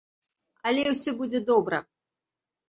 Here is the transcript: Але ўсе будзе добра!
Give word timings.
Але 0.69 0.81
ўсе 0.93 1.11
будзе 1.19 1.43
добра! 1.51 1.83